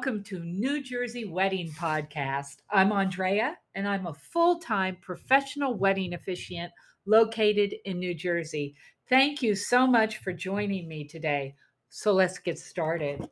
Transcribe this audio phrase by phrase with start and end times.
[0.00, 2.62] welcome to New Jersey Wedding Podcast.
[2.70, 6.72] I'm Andrea, and I'm a full time professional wedding officiant
[7.04, 8.74] located in New Jersey.
[9.10, 11.54] Thank you so much for joining me today.
[11.90, 13.28] So let's get started.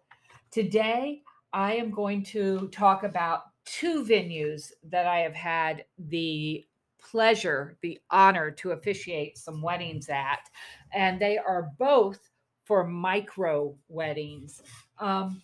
[0.51, 1.23] Today,
[1.55, 6.67] I am going to talk about two venues that I have had the
[7.01, 10.51] pleasure, the honor to officiate some weddings at,
[10.93, 12.21] and they are both
[12.67, 14.61] for micro weddings.
[14.99, 15.41] Um,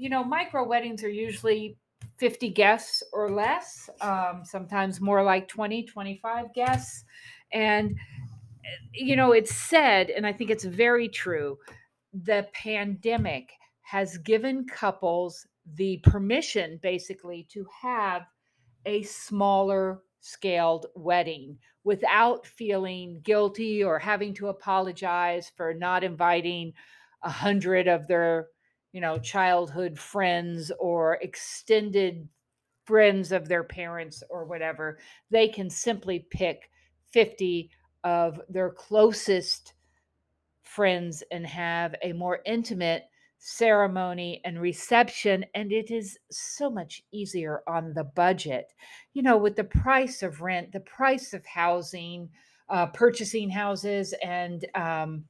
[0.00, 1.76] you know, micro weddings are usually
[2.16, 7.04] 50 guests or less, um, sometimes more like 20, 25 guests.
[7.52, 7.94] And,
[8.94, 11.58] you know, it's said, and I think it's very true,
[12.14, 13.50] the pandemic
[13.82, 18.22] has given couples the permission basically to have
[18.86, 26.72] a smaller scaled wedding without feeling guilty or having to apologize for not inviting
[27.22, 28.46] a hundred of their
[28.92, 32.28] you know childhood friends or extended
[32.84, 34.98] friends of their parents or whatever
[35.30, 36.70] they can simply pick
[37.12, 37.70] 50
[38.04, 39.74] of their closest
[40.62, 43.04] friends and have a more intimate
[43.38, 48.72] ceremony and reception and it is so much easier on the budget.
[49.14, 52.28] You know with the price of rent the price of housing
[52.68, 55.24] uh, purchasing houses and um,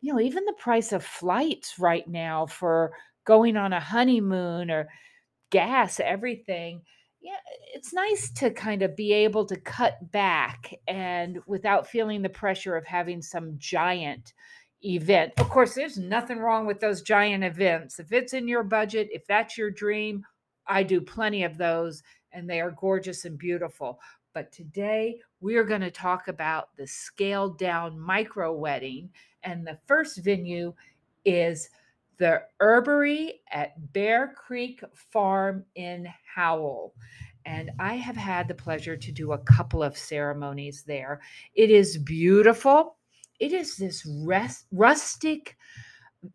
[0.00, 2.92] you know even the price of flights right now for
[3.24, 4.88] going on a honeymoon or
[5.50, 6.80] gas everything
[7.20, 7.36] yeah
[7.74, 12.76] it's nice to kind of be able to cut back and without feeling the pressure
[12.76, 14.32] of having some giant
[14.84, 15.32] event.
[15.38, 17.98] Of course, there's nothing wrong with those giant events.
[17.98, 20.24] If it's in your budget, if that's your dream,
[20.66, 24.00] I do plenty of those and they are gorgeous and beautiful.
[24.34, 29.10] But today we are going to talk about the scaled down micro wedding.
[29.44, 30.74] And the first venue
[31.24, 31.68] is
[32.18, 36.94] the Herbery at Bear Creek Farm in Howell.
[37.44, 41.20] And I have had the pleasure to do a couple of ceremonies there.
[41.54, 42.96] It is beautiful
[43.42, 45.56] it is this rest, rustic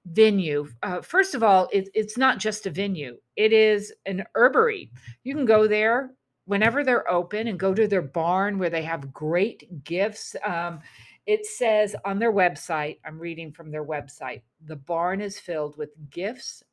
[0.07, 0.67] venue.
[0.83, 4.91] Uh, first of all, it, it's not just a venue, it is an herbery.
[5.23, 6.11] You can go there
[6.45, 10.35] whenever they're open and go to their barn where they have great gifts.
[10.45, 10.81] Um,
[11.27, 15.89] it says on their website, I'm reading from their website, the barn is filled with
[16.09, 16.63] gifts,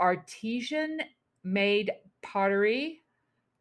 [0.00, 1.00] artisan
[1.44, 1.92] made
[2.22, 3.02] pottery,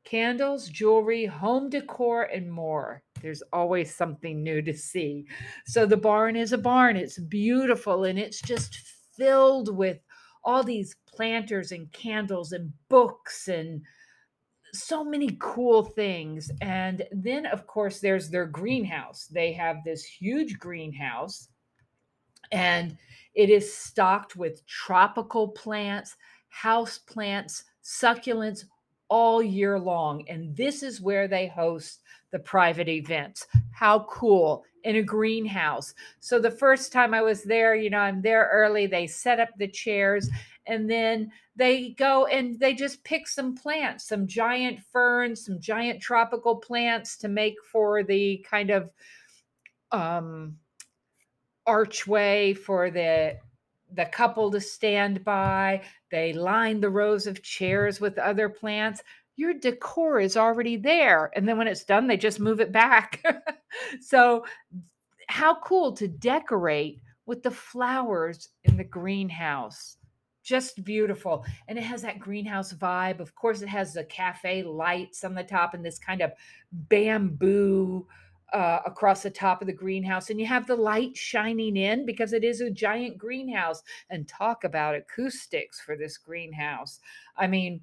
[0.05, 3.03] candles, jewelry, home decor, and more.
[3.21, 5.25] There's always something new to see.
[5.65, 6.95] So the barn is a barn.
[6.95, 8.77] It's beautiful and it's just
[9.17, 9.99] filled with
[10.45, 13.81] all these planters and candles and books and
[14.81, 16.51] so many cool things.
[16.61, 19.27] And then, of course, there's their greenhouse.
[19.27, 21.49] They have this huge greenhouse
[22.51, 22.97] and
[23.33, 26.15] it is stocked with tropical plants,
[26.49, 28.65] house plants, succulents,
[29.07, 30.27] all year long.
[30.29, 33.45] And this is where they host the private events.
[33.75, 35.93] How cool in a greenhouse.
[36.21, 39.49] So the first time I was there, you know, I'm there early, they set up
[39.57, 40.29] the chairs
[40.67, 46.01] and then they go and they just pick some plants, some giant ferns, some giant
[46.01, 48.89] tropical plants to make for the kind of
[49.91, 50.55] um
[51.67, 53.37] archway for the
[53.93, 55.81] the couple to stand by.
[56.11, 59.01] They line the rows of chairs with other plants.
[59.35, 61.31] Your decor is already there.
[61.35, 63.23] And then when it's done, they just move it back.
[64.01, 64.45] so,
[65.27, 69.97] how cool to decorate with the flowers in the greenhouse.
[70.43, 71.43] Just beautiful.
[71.67, 73.19] And it has that greenhouse vibe.
[73.19, 76.31] Of course, it has the cafe lights on the top and this kind of
[76.71, 78.05] bamboo
[78.53, 82.31] uh, across the top of the greenhouse, and you have the light shining in because
[82.31, 83.81] it is a giant greenhouse.
[84.09, 86.99] And talk about acoustics for this greenhouse.
[87.35, 87.81] I mean,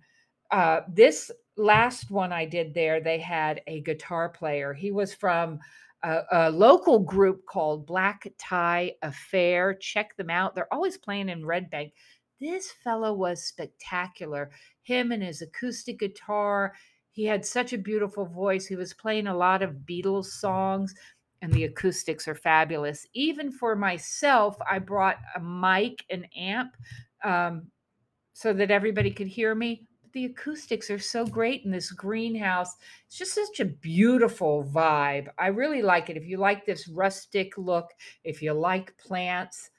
[0.53, 4.73] uh, this last one I did there, they had a guitar player.
[4.73, 5.59] He was from
[6.03, 9.75] a, a, local group called Black Tie Affair.
[9.75, 10.55] Check them out.
[10.55, 11.93] They're always playing in Red Bank.
[12.41, 14.51] This fellow was spectacular.
[14.83, 16.75] Him and his acoustic guitar,
[17.13, 18.67] he had such a beautiful voice.
[18.67, 20.95] He was playing a lot of Beatles songs,
[21.41, 23.07] and the acoustics are fabulous.
[23.15, 26.77] Even for myself, I brought a mic and amp
[27.25, 27.69] um,
[28.33, 29.87] so that everybody could hear me.
[30.13, 32.77] The acoustics are so great in this greenhouse.
[33.07, 35.29] It's just such a beautiful vibe.
[35.39, 36.17] I really like it.
[36.17, 37.91] If you like this rustic look,
[38.25, 39.71] if you like plants,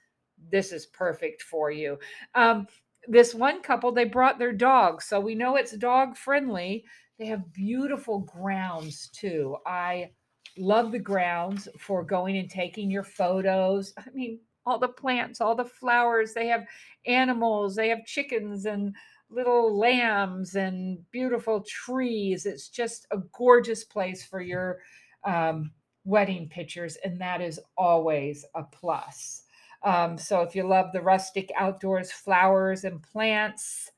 [0.52, 2.00] this is perfect for you.
[2.34, 2.68] Um,
[3.08, 5.02] this one couple, they brought their dog.
[5.02, 6.86] So we know it's dog friendly.
[7.20, 9.58] They have beautiful grounds too.
[9.68, 10.12] I
[10.58, 13.94] love the grounds for going and taking your photos.
[13.98, 16.34] I mean, all the plants, all the flowers.
[16.34, 16.66] They have
[17.06, 18.96] animals, they have chickens and
[19.34, 22.46] little lambs and beautiful trees.
[22.46, 24.80] It's just a gorgeous place for your
[25.24, 25.72] um,
[26.06, 29.44] wedding pictures, and that is always a plus.
[29.84, 33.92] Um, so if you love the rustic outdoors flowers and plants,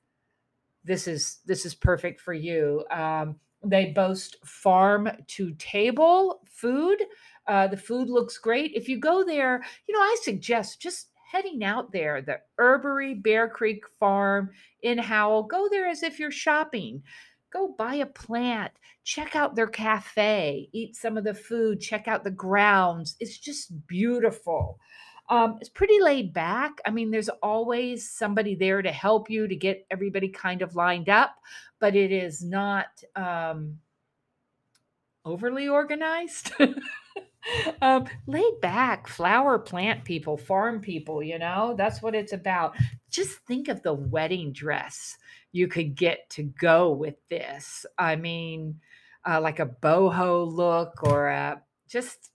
[0.84, 2.86] this is this is perfect for you.
[2.92, 7.02] Um, they boast farm to table food.
[7.48, 8.72] Uh, the food looks great.
[8.74, 12.22] If you go there, you know I suggest just heading out there.
[12.22, 14.50] The Herbery Bear Creek Farm
[14.84, 15.44] in Howell.
[15.44, 17.04] Go there as if you're shopping.
[17.52, 18.74] Go buy a plant,
[19.06, 23.16] check out their cafe, eat some of the food, check out the grounds.
[23.22, 24.78] It's just beautiful.
[25.30, 26.74] Um, it's pretty laid back.
[26.86, 31.10] I mean, there's always somebody there to help you to get everybody kind of lined
[31.10, 31.36] up,
[31.80, 33.80] but it is not um,
[35.24, 36.52] overly organized.
[37.82, 42.76] um, laid back, flower plant people, farm people, you know, that's what it's about.
[43.10, 45.18] Just think of the wedding dress
[45.52, 47.86] you could get to go with this.
[47.98, 48.80] I mean,
[49.28, 52.32] uh, like a boho look or a, just,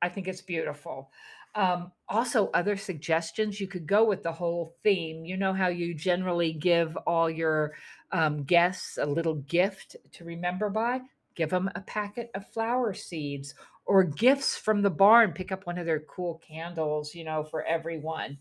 [0.00, 1.10] I think it's beautiful.
[1.54, 5.24] Um, also, other suggestions you could go with the whole theme.
[5.24, 7.74] You know how you generally give all your
[8.10, 11.02] um, guests a little gift to remember by?
[11.34, 15.32] Give them a packet of flower seeds or gifts from the barn.
[15.32, 18.38] Pick up one of their cool candles, you know, for everyone.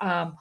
[0.00, 0.36] Um,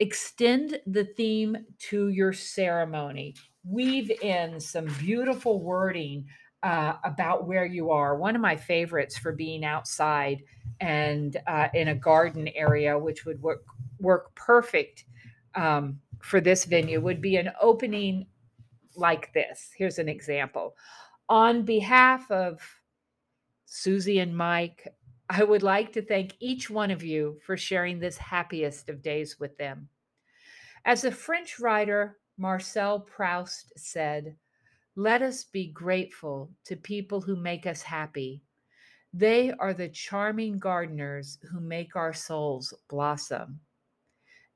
[0.00, 3.34] extend the theme to your ceremony.
[3.64, 6.26] Weave in some beautiful wording
[6.62, 8.16] uh, about where you are.
[8.16, 10.42] One of my favorites for being outside
[10.80, 13.64] and uh, in a garden area, which would work
[14.00, 15.04] work perfect
[15.54, 18.26] um, for this venue, would be an opening
[18.96, 19.70] like this.
[19.76, 20.74] Here's an example.
[21.28, 22.60] On behalf of
[23.70, 24.94] Susie and Mike,
[25.28, 29.38] I would like to thank each one of you for sharing this happiest of days
[29.38, 29.90] with them.
[30.86, 34.34] As the French writer Marcel Proust said,
[34.96, 38.42] let us be grateful to people who make us happy.
[39.12, 43.60] They are the charming gardeners who make our souls blossom.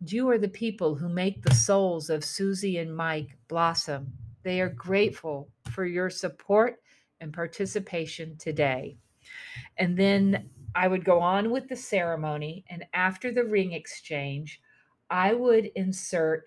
[0.06, 4.10] You are the people who make the souls of Susie and Mike blossom.
[4.42, 6.80] They are grateful for your support
[7.20, 8.96] and participation today.
[9.78, 12.64] And then I would go on with the ceremony.
[12.70, 14.60] And after the ring exchange,
[15.10, 16.44] I would insert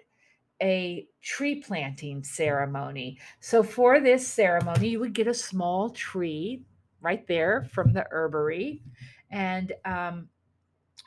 [0.62, 3.20] a tree planting ceremony.
[3.40, 6.64] So, for this ceremony, you would get a small tree
[7.02, 8.82] right there from the herbery.
[9.30, 10.30] And um,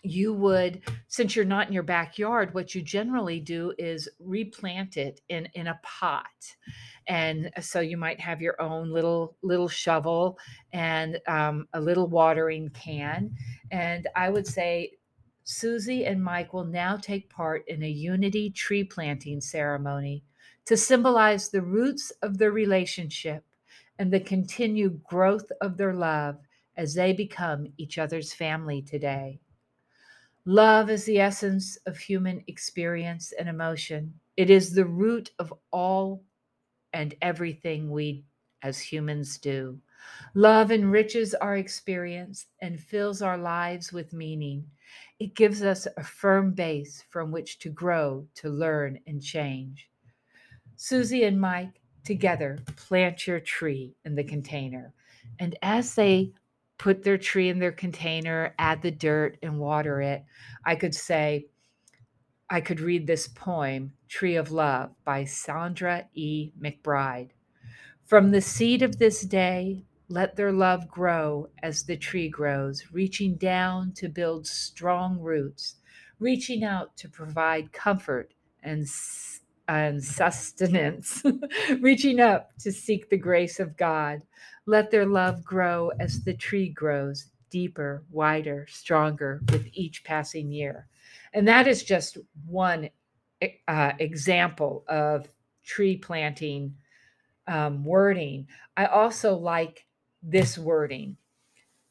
[0.03, 5.21] you would since you're not in your backyard what you generally do is replant it
[5.29, 6.57] in in a pot
[7.09, 10.39] and so you might have your own little little shovel
[10.73, 13.35] and um, a little watering can
[13.71, 14.91] and i would say
[15.45, 20.23] susie and mike will now take part in a unity tree planting ceremony
[20.65, 23.45] to symbolize the roots of their relationship
[23.99, 26.37] and the continued growth of their love
[26.77, 29.41] as they become each other's family today
[30.45, 34.15] Love is the essence of human experience and emotion.
[34.39, 36.25] It is the root of all
[36.93, 38.25] and everything we
[38.63, 39.79] as humans do.
[40.35, 44.65] Love enriches our experience and fills our lives with meaning.
[45.19, 49.91] It gives us a firm base from which to grow, to learn, and change.
[50.77, 54.95] Susie and Mike together plant your tree in the container.
[55.41, 56.33] And as they
[56.79, 60.25] put their tree in their container, add the dirt, and water it.
[60.65, 61.47] I could say,
[62.51, 66.53] I could read this poem, Tree of Love, by Sandra E.
[66.59, 67.31] McBride.
[68.07, 73.35] From the seed of this day, let their love grow as the tree grows, reaching
[73.37, 75.77] down to build strong roots,
[76.19, 78.87] reaching out to provide comfort and,
[79.69, 81.23] and sustenance,
[81.81, 84.23] reaching up to seek the grace of God.
[84.65, 90.87] Let their love grow as the tree grows, deeper, wider, stronger with each passing year.
[91.33, 92.91] And that is just one
[93.69, 95.29] uh, example of
[95.65, 96.75] tree planting
[97.47, 98.47] um, wording.
[98.77, 99.87] I also like
[100.23, 101.17] this wording.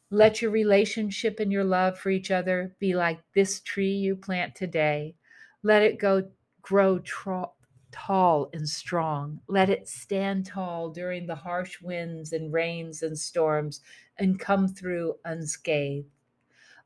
[0.09, 4.55] Let your relationship and your love for each other be like this tree you plant
[4.55, 5.15] today.
[5.63, 6.29] Let it go
[6.61, 7.53] grow tro-
[7.91, 9.41] tall and strong.
[9.47, 13.81] Let it stand tall during the harsh winds and rains and storms
[14.19, 16.09] and come through unscathed.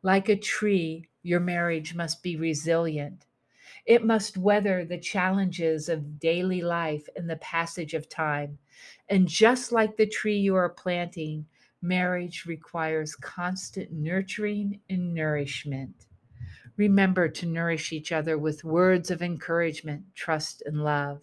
[0.03, 3.25] Like a tree, your marriage must be resilient.
[3.85, 8.57] It must weather the challenges of daily life and the passage of time.
[9.09, 11.45] And just like the tree you are planting,
[11.81, 16.05] marriage requires constant nurturing and nourishment.
[16.77, 21.21] Remember to nourish each other with words of encouragement, trust, and love.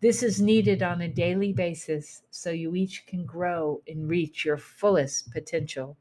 [0.00, 4.56] This is needed on a daily basis so you each can grow and reach your
[4.56, 5.96] fullest potential,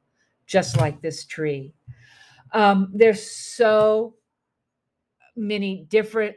[0.46, 1.74] just like this tree.
[2.54, 4.16] Um, there's so
[5.36, 6.36] many different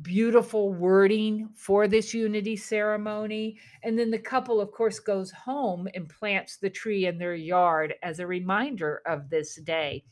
[0.00, 3.58] beautiful wording for this unity ceremony.
[3.82, 7.94] And then the couple, of course, goes home and plants the tree in their yard
[8.02, 10.04] as a reminder of this day.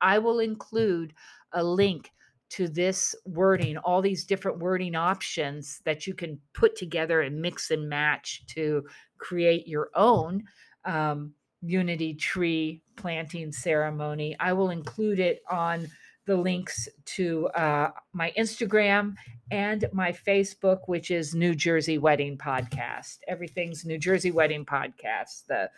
[0.00, 1.14] I will include
[1.52, 2.10] a link
[2.50, 7.70] to this wording, all these different wording options that you can put together and mix
[7.70, 8.84] and match to
[9.18, 10.42] create your own
[10.84, 14.36] um, unity tree planting ceremony.
[14.40, 15.86] I will include it on
[16.26, 19.14] the links to uh, my Instagram
[19.50, 23.18] and my Facebook, which is New Jersey Wedding Podcast.
[23.26, 25.46] Everything's New Jersey Wedding Podcast.
[25.48, 25.70] The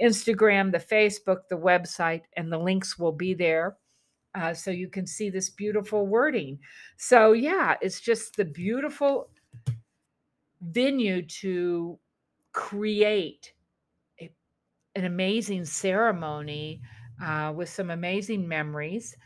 [0.00, 3.76] Instagram, the Facebook, the website, and the links will be there.
[4.34, 6.58] Uh, so you can see this beautiful wording.
[6.96, 9.30] So, yeah, it's just the beautiful
[10.62, 11.98] venue to
[12.52, 13.52] create
[14.20, 14.30] a,
[14.94, 16.80] an amazing ceremony
[17.22, 19.16] uh, with some amazing memories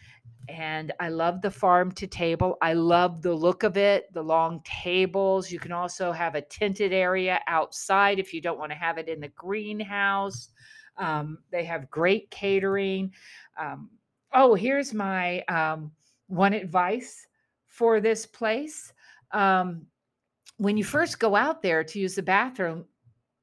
[0.49, 2.57] and I love the farm to table.
[2.63, 5.51] I love the look of it, the long tables.
[5.51, 9.09] You can also have a tinted area outside if you don't want to have it
[9.09, 10.51] in the greenhouse.
[10.99, 13.13] Um, they have great catering.
[13.59, 13.91] Um,
[14.33, 15.93] oh, here's my um,
[16.29, 17.27] one advice
[17.67, 18.93] for this place.
[19.33, 19.87] Um,
[20.59, 22.87] when you first go out there to use the bathroom,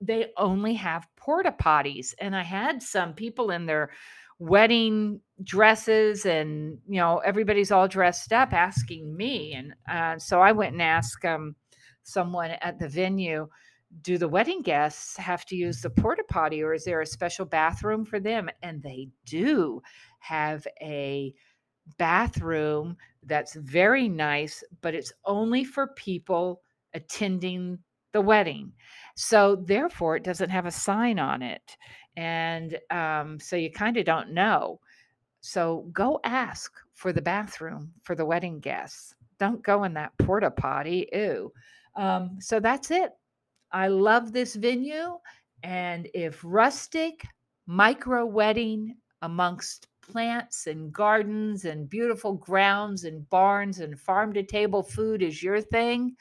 [0.02, 2.14] they only have porta potties.
[2.20, 3.92] And I had some people in their
[4.40, 10.52] wedding dresses and you know everybody's all dressed up asking me and uh, so i
[10.52, 11.56] went and asked um,
[12.04, 13.48] someone at the venue
[14.02, 17.46] do the wedding guests have to use the porta potty or is there a special
[17.46, 19.82] bathroom for them and they do
[20.20, 21.34] have a
[21.98, 22.96] bathroom
[23.26, 26.62] that's very nice but it's only for people
[26.94, 27.78] attending
[28.14, 28.72] the wedding
[29.16, 31.78] so therefore it doesn't have a sign on it
[32.16, 34.80] and um, so you kind of don't know.
[35.42, 39.16] So go ask for the bathroom for the wedding guests.
[39.40, 41.10] Don't go in that porta potty.
[41.12, 41.52] Ew.
[41.96, 43.12] Um, so that's it.
[43.74, 45.18] I love this venue.
[45.64, 47.26] And if rustic
[47.66, 54.84] micro wedding amongst plants and gardens and beautiful grounds and barns and farm to table
[54.84, 56.16] food is your thing,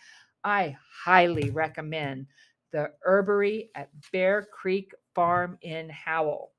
[0.45, 2.27] I highly recommend
[2.73, 6.53] the Herbery at Bear Creek Farm in Howell.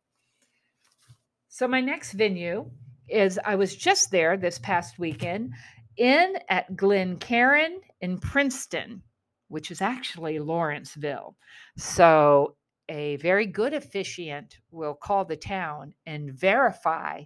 [1.49, 2.69] So, my next venue
[3.07, 5.53] is I was just there this past weekend
[5.97, 9.01] in at Glencairn in Princeton,
[9.47, 11.35] which is actually Lawrenceville.
[11.77, 12.55] So,
[12.89, 17.23] a very good officiant will call the town and verify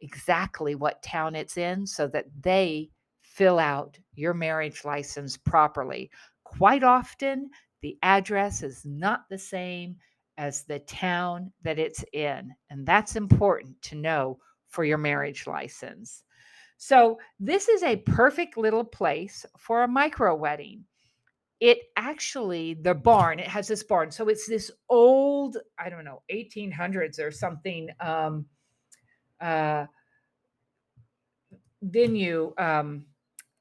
[0.00, 2.90] exactly what town it's in so that they
[3.22, 6.10] fill out your marriage license properly.
[6.44, 7.50] Quite often,
[7.82, 9.96] the address is not the same
[10.38, 12.54] as the town that it's in.
[12.70, 16.22] And that's important to know for your marriage license.
[16.76, 20.84] So, this is a perfect little place for a micro wedding.
[21.64, 24.10] It actually, the barn, it has this barn.
[24.10, 28.44] So, it's this old, I don't know, 1800s or something um,
[29.40, 29.86] uh,
[31.82, 32.52] venue.
[32.58, 33.06] Um,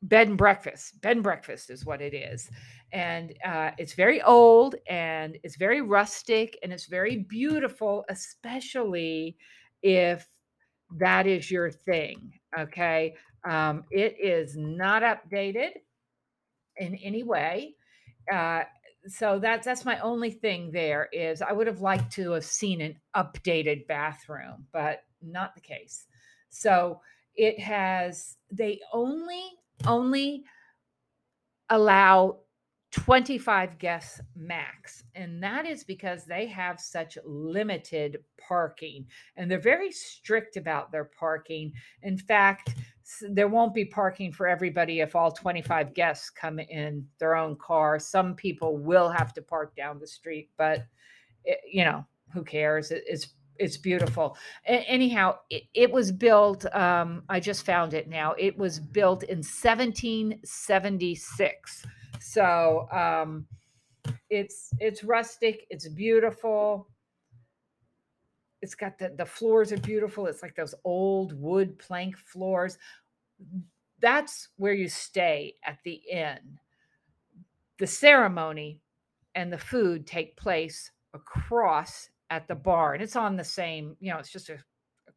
[0.04, 1.00] bed and breakfast.
[1.02, 2.50] Bed and breakfast is what it is.
[2.92, 9.38] And uh, it's very old and it's very rustic and it's very beautiful, especially
[9.82, 10.28] if
[10.98, 12.34] that is your thing.
[12.60, 13.16] Okay.
[13.46, 15.72] Um, it is not updated
[16.78, 17.76] in any way.
[18.32, 18.64] Uh,
[19.08, 22.82] so that's that's my only thing there is I would have liked to have seen
[22.82, 26.08] an updated bathroom, but not the case.
[26.50, 27.02] So
[27.36, 29.44] it has they only
[29.86, 30.46] only
[31.70, 32.40] allow
[32.94, 35.04] 25 guests max.
[35.16, 41.06] And that is because they have such limited parking and they're very strict about their
[41.06, 41.74] parking.
[42.04, 42.76] In fact,
[43.30, 47.98] there won't be parking for everybody if all 25 guests come in their own car.
[47.98, 50.86] Some people will have to park down the street, but
[51.46, 52.92] it, you know, who cares?
[52.92, 54.36] It, it's it's beautiful.
[54.66, 56.66] Anyhow, it, it was built.
[56.76, 58.34] Um, I just found it now.
[58.38, 61.86] It was built in 1776.
[62.24, 63.46] So um,
[64.30, 65.68] it's it's rustic.
[65.70, 66.88] It's beautiful.
[68.62, 70.28] It's got the the floors are beautiful.
[70.28, 72.78] It's like those old wood plank floors.
[74.00, 76.60] That's where you stay at the inn.
[77.78, 78.80] The ceremony
[79.36, 84.12] and the food take place across at the bar and it's on the same you
[84.12, 84.58] know it's just a,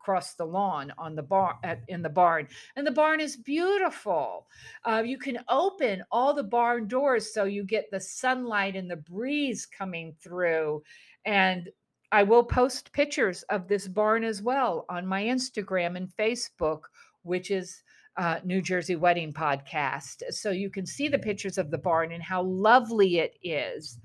[0.07, 1.57] across the lawn on the barn
[1.89, 2.47] in the barn
[2.77, 4.47] and the barn is beautiful
[4.85, 8.97] uh, you can open all the barn doors so you get the sunlight and the
[8.97, 10.81] breeze coming through
[11.25, 11.69] and
[12.13, 16.83] i will post pictures of this barn as well on my instagram and facebook
[17.23, 17.83] which is
[18.17, 20.23] uh, New Jersey Wedding Podcast.
[20.31, 23.99] So you can see the pictures of the barn and how lovely it is.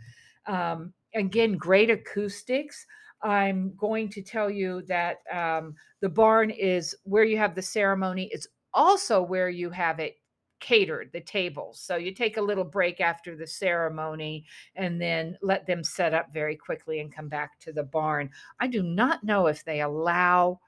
[0.48, 2.86] Um, again, great acoustics.
[3.24, 8.30] I'm going to tell you that um, the barn is where you have the ceremony.
[8.32, 10.16] It's also where you have it
[10.60, 11.80] catered, the tables.
[11.80, 16.34] So you take a little break after the ceremony and then let them set up
[16.34, 18.30] very quickly and come back to the barn.
[18.60, 20.60] I do not know if they allow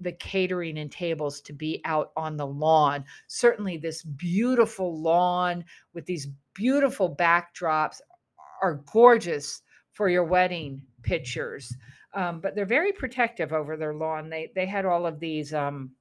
[0.00, 3.04] the catering and tables to be out on the lawn.
[3.26, 8.00] Certainly, this beautiful lawn with these beautiful backdrops
[8.62, 9.62] are gorgeous
[9.92, 11.74] for your wedding pictures.
[12.14, 14.30] Um, but they're very protective over their lawn.
[14.30, 15.92] They they had all of these um,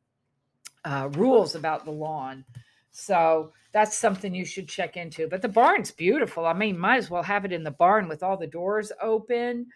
[0.85, 2.45] uh, rules about the lawn,
[2.91, 5.27] so that's something you should check into.
[5.27, 6.45] But the barn's beautiful.
[6.45, 9.67] I mean, might as well have it in the barn with all the doors open.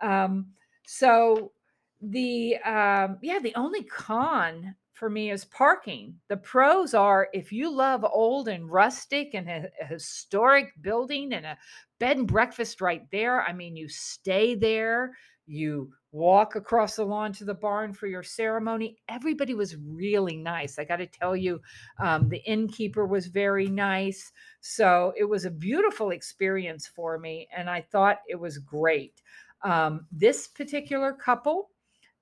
[0.00, 0.46] Um,
[0.86, 1.52] so
[2.00, 6.14] the um, yeah, the only con for me is parking.
[6.28, 11.46] The pros are if you love old and rustic and a, a, historic building and
[11.46, 11.56] a
[11.98, 13.42] bed and breakfast right there.
[13.42, 15.16] I mean, you stay there,
[15.46, 18.98] you walk across the lawn to the barn for your ceremony.
[19.08, 20.78] Everybody was really nice.
[20.78, 21.62] I got to tell you,
[21.98, 24.30] um, the innkeeper was very nice.
[24.60, 29.22] So it was a beautiful experience for me, and I thought it was great.
[29.62, 31.70] Um, this particular couple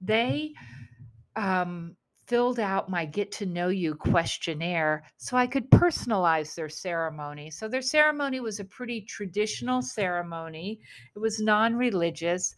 [0.00, 0.52] they
[1.34, 1.96] um,
[2.28, 7.50] filled out my get to know you questionnaire so I could personalize their ceremony.
[7.50, 10.80] So their ceremony was a pretty traditional ceremony,
[11.16, 12.54] it was non religious.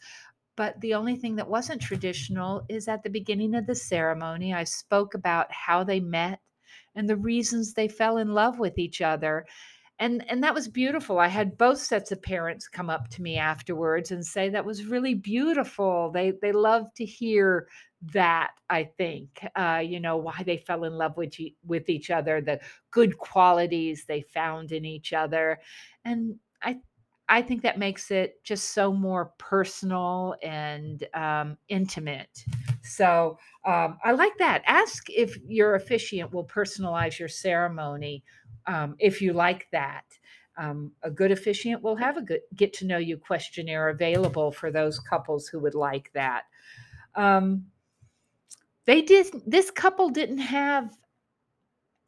[0.56, 4.64] But the only thing that wasn't traditional is at the beginning of the ceremony, I
[4.64, 6.40] spoke about how they met
[6.94, 9.46] and the reasons they fell in love with each other
[10.00, 11.18] and and that was beautiful.
[11.20, 14.86] I had both sets of parents come up to me afterwards and say that was
[14.86, 16.10] really beautiful.
[16.10, 17.68] They they love to hear
[18.14, 21.34] that i think uh, you know why they fell in love with
[21.66, 22.58] with each other the
[22.90, 25.58] good qualities they found in each other.
[26.04, 26.78] And i
[27.28, 32.44] i think that makes it just so more personal and um, intimate.
[32.82, 34.62] So um, i like that.
[34.66, 38.24] Ask if your officiant will personalize your ceremony
[38.66, 40.04] um, if you like that.
[40.56, 44.70] Um, a good officiant will have a good get to know you questionnaire available for
[44.70, 46.42] those couples who would like that.
[47.14, 47.66] Um,
[48.84, 50.96] they did this couple didn't have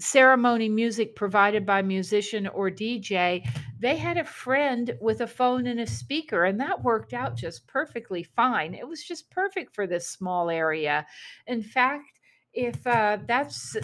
[0.02, 3.46] ceremony music provided by musician or DJ.
[3.78, 7.66] They had a friend with a phone and a speaker, and that worked out just
[7.66, 8.74] perfectly fine.
[8.74, 11.06] It was just perfect for this small area.
[11.46, 12.20] In fact,
[12.52, 13.76] if uh, that's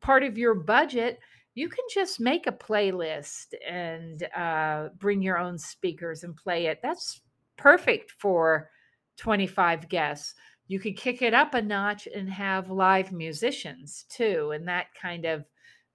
[0.00, 1.18] part of your budget,
[1.54, 6.80] you can just make a playlist and uh, bring your own speakers and play it.
[6.82, 7.20] That's
[7.56, 8.70] perfect for
[9.16, 10.34] 25 guests.
[10.68, 14.52] You could kick it up a notch and have live musicians too.
[14.52, 15.44] And that kind of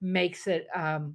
[0.00, 1.14] makes it um,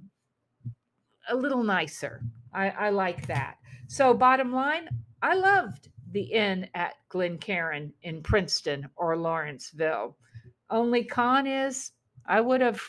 [1.28, 2.22] a little nicer.
[2.52, 3.56] I, I like that.
[3.86, 4.88] So, bottom line,
[5.22, 10.16] I loved the inn at Glencairn in Princeton or Lawrenceville.
[10.68, 11.92] Only con is
[12.26, 12.82] I would have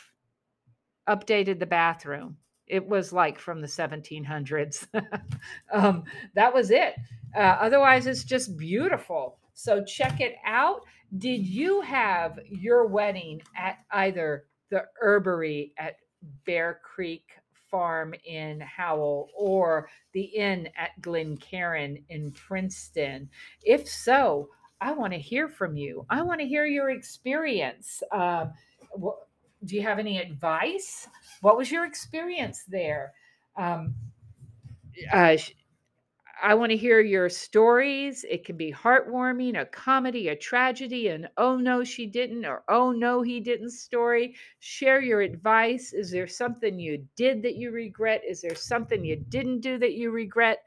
[1.08, 2.38] updated the bathroom.
[2.68, 4.88] It was like from the 1700s.
[5.74, 6.04] um,
[6.36, 6.96] that was it.
[7.36, 9.38] Uh, otherwise, it's just beautiful.
[9.54, 10.82] So check it out.
[11.18, 15.98] Did you have your wedding at either the Herbery at
[16.46, 17.26] Bear Creek
[17.70, 23.30] Farm in Howell or the inn at Glencairn in Princeton?
[23.64, 24.50] If so,
[24.82, 26.06] I want to hear from you.
[26.10, 28.02] I want to hear your experience.
[28.12, 28.48] Uh,
[29.66, 31.08] do you have any advice?
[31.42, 33.14] What was your experience there?
[33.56, 33.96] Um,
[35.12, 35.38] uh,
[36.42, 38.26] I want to hear your stories.
[38.30, 42.92] It can be heartwarming, a comedy, a tragedy, an oh no, she didn't, or oh
[42.92, 44.36] no, he didn't story.
[44.60, 45.94] Share your advice.
[45.94, 48.22] Is there something you did that you regret?
[48.28, 50.64] Is there something you didn't do that you regret?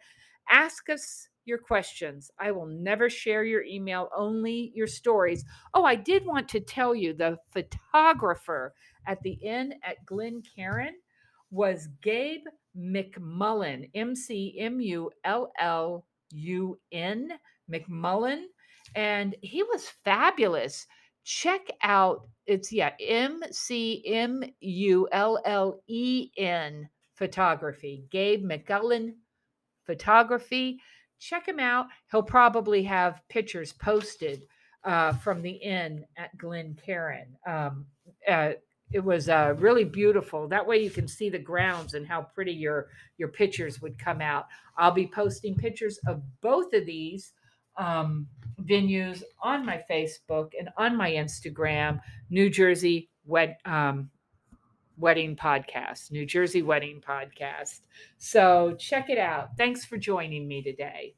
[0.48, 2.30] Ask us your questions.
[2.38, 5.44] I will never share your email, only your stories.
[5.74, 8.74] Oh, I did want to tell you the photographer
[9.06, 10.94] at the inn at Glencairn
[11.50, 12.44] was Gabe
[12.76, 17.30] McMullen, M C M U L L U N,
[17.72, 18.44] McMullen.
[18.94, 20.86] And he was fabulous.
[21.24, 28.04] Check out, it's yeah, M C M U L L E N photography.
[28.10, 29.14] Gabe McMullen
[29.86, 30.80] photography
[31.18, 31.86] check him out.
[32.10, 34.46] He'll probably have pictures posted
[34.84, 37.36] uh, from the inn at Glencairn.
[37.46, 37.86] Um,
[38.28, 38.52] uh,
[38.92, 40.46] it was uh, really beautiful.
[40.46, 44.20] That way you can see the grounds and how pretty your your pictures would come
[44.20, 44.46] out.
[44.78, 47.32] I'll be posting pictures of both of these
[47.76, 48.28] um,
[48.62, 52.00] venues on my Facebook and on my Instagram,
[52.30, 54.10] New Jersey Wed, um,
[54.98, 57.80] Wedding Podcast, New Jersey Wedding Podcast.
[58.18, 59.50] So check it out.
[59.56, 61.14] Thanks for joining me today.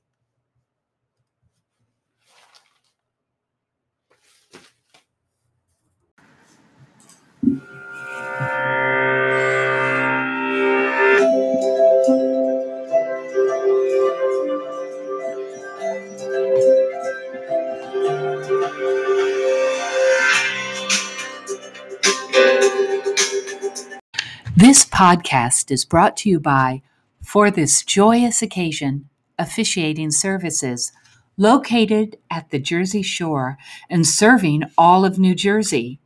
[24.98, 26.82] Podcast is brought to you by
[27.22, 29.08] For This Joyous Occasion
[29.38, 30.90] Officiating Services,
[31.36, 33.58] located at the Jersey Shore
[33.88, 36.00] and serving all of New Jersey.